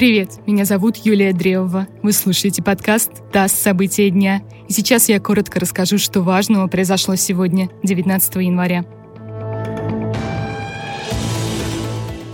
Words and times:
Привет, 0.00 0.30
меня 0.46 0.64
зовут 0.64 0.96
Юлия 0.96 1.34
Древова. 1.34 1.86
Вы 2.02 2.12
слушаете 2.12 2.62
подкаст 2.62 3.10
«ТАСС. 3.32 3.52
События 3.52 4.08
дня». 4.08 4.40
И 4.66 4.72
сейчас 4.72 5.10
я 5.10 5.20
коротко 5.20 5.60
расскажу, 5.60 5.98
что 5.98 6.22
важного 6.22 6.68
произошло 6.68 7.16
сегодня, 7.16 7.68
19 7.82 8.36
января. 8.36 8.86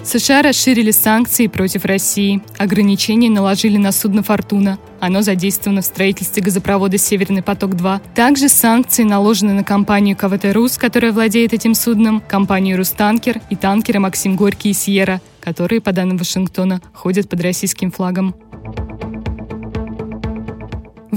США 0.05 0.43
расширили 0.43 0.93
санкции 0.93 1.49
против 1.49 1.85
России. 1.85 2.41
Ограничения 2.57 3.31
наложили 3.31 3.79
на 3.79 3.91
судно 3.91 4.23
«Фортуна». 4.23 4.79
Оно 5.01 5.23
задействовано 5.23 5.83
в 5.83 5.87
строительстве 5.87 6.45
газопровода 6.45 6.99
«Северный 6.99 7.43
поток-2». 7.43 8.01
Также 8.15 8.49
санкции 8.49 9.03
наложены 9.03 9.55
на 9.55 9.65
компанию 9.65 10.17
КВТ 10.17 10.55
«Рус», 10.55 10.79
которая 10.79 11.11
владеет 11.11 11.53
этим 11.53 11.75
судном, 11.75 12.21
компанию 12.21 12.77
«Рустанкер» 12.77 13.41
и 13.51 13.57
танкеры 13.57 13.99
«Максим 13.99 14.37
Горький» 14.37 14.71
и 14.71 14.73
«Сьерра», 14.73 15.21
которые, 15.47 15.81
по 15.81 15.93
данным 15.93 16.17
Вашингтона, 16.17 16.83
ходят 16.93 17.29
под 17.29 17.41
российским 17.41 17.93
флагом. 17.93 18.35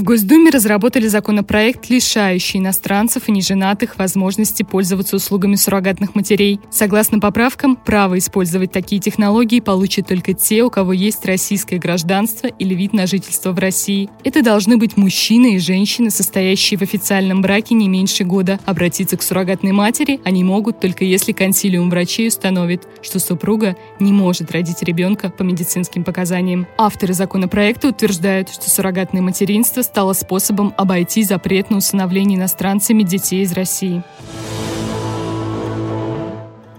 В 0.00 0.02
Госдуме 0.02 0.48
разработали 0.48 1.08
законопроект, 1.08 1.90
лишающий 1.90 2.58
иностранцев 2.58 3.28
и 3.28 3.32
неженатых 3.32 3.98
возможности 3.98 4.62
пользоваться 4.62 5.16
услугами 5.16 5.56
суррогатных 5.56 6.14
матерей. 6.14 6.58
Согласно 6.70 7.20
поправкам, 7.20 7.76
право 7.76 8.16
использовать 8.16 8.72
такие 8.72 8.98
технологии 8.98 9.60
получат 9.60 10.06
только 10.06 10.32
те, 10.32 10.62
у 10.62 10.70
кого 10.70 10.94
есть 10.94 11.26
российское 11.26 11.76
гражданство 11.76 12.46
или 12.46 12.74
вид 12.74 12.94
на 12.94 13.06
жительство 13.06 13.52
в 13.52 13.58
России. 13.58 14.08
Это 14.24 14.42
должны 14.42 14.78
быть 14.78 14.96
мужчины 14.96 15.56
и 15.56 15.58
женщины, 15.58 16.08
состоящие 16.08 16.78
в 16.78 16.82
официальном 16.82 17.42
браке 17.42 17.74
не 17.74 17.86
меньше 17.86 18.24
года. 18.24 18.58
Обратиться 18.64 19.18
к 19.18 19.22
суррогатной 19.22 19.72
матери 19.72 20.18
они 20.24 20.42
могут 20.44 20.80
только 20.80 21.04
если 21.04 21.32
консилиум 21.32 21.90
врачей 21.90 22.28
установит, 22.28 22.88
что 23.02 23.18
супруга 23.18 23.76
не 23.98 24.14
может 24.14 24.50
родить 24.50 24.82
ребенка 24.82 25.28
по 25.28 25.42
медицинским 25.42 26.04
показаниям. 26.04 26.66
Авторы 26.78 27.12
законопроекта 27.12 27.88
утверждают, 27.88 28.48
что 28.48 28.70
суррогатное 28.70 29.20
материнство 29.20 29.82
стало 29.90 30.12
способом 30.12 30.72
обойти 30.76 31.24
запрет 31.24 31.68
на 31.70 31.78
усыновление 31.78 32.38
иностранцами 32.38 33.02
детей 33.02 33.42
из 33.42 33.52
России. 33.52 34.04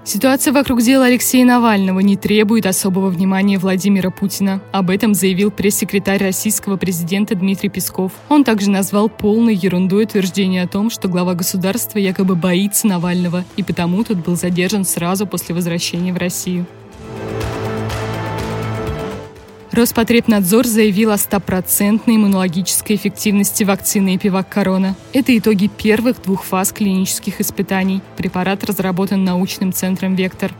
Ситуация 0.06 0.54
вокруг 0.54 0.82
дела 0.82 1.06
Алексея 1.06 1.46
Навального 1.46 2.00
не 2.00 2.16
требует 2.16 2.66
особого 2.66 3.10
внимания 3.10 3.60
Владимира 3.60 4.12
Путина. 4.12 4.62
Об 4.72 4.90
этом 4.90 5.14
заявил 5.14 5.52
пресс-секретарь 5.52 6.24
российского 6.24 6.78
президента 6.78 7.36
Дмитрий 7.36 7.70
Песков. 7.70 8.14
Он 8.30 8.46
также 8.46 8.70
назвал 8.70 9.10
полной 9.10 9.56
ерундой 9.56 10.06
утверждение 10.06 10.64
о 10.64 10.68
том, 10.68 10.90
что 10.90 11.10
глава 11.10 11.34
государства 11.34 12.00
якобы 12.00 12.36
боится 12.36 12.88
Навального, 12.88 13.44
и 13.58 13.64
потому 13.64 14.04
тот 14.06 14.18
был 14.20 14.38
задержан 14.38 14.86
сразу 14.86 15.28
после 15.28 15.54
возвращения 15.54 16.14
в 16.14 16.18
Россию. 16.18 16.66
Роспотребнадзор 19.72 20.68
заявил 20.68 21.12
о 21.12 21.18
стопроцентной 21.18 22.18
иммунологической 22.18 22.98
эффективности 22.98 23.64
вакцины 23.64 24.18
Эпивак 24.18 24.50
Корона. 24.50 24.98
Это 25.14 25.38
итоги 25.38 25.68
первых 25.68 26.22
двух 26.22 26.44
фаз 26.44 26.74
клинических 26.74 27.40
испытаний. 27.40 28.02
Препарат 28.18 28.66
разработан 28.66 29.24
научным 29.24 29.72
центром 29.72 30.16
«Вектор». 30.16 30.52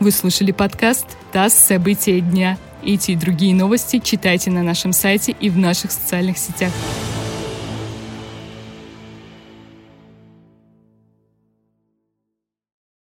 Вы 0.00 0.10
слушали 0.10 0.52
подкаст 0.52 1.04
«ТАСС. 1.32 1.52
События 1.52 2.20
дня». 2.20 2.56
Эти 2.82 3.10
и 3.10 3.16
другие 3.16 3.54
новости 3.54 4.00
читайте 4.02 4.50
на 4.50 4.62
нашем 4.62 4.94
сайте 4.94 5.36
и 5.38 5.50
в 5.50 5.58
наших 5.58 5.90
социальных 5.92 6.38
сетях. 6.38 6.72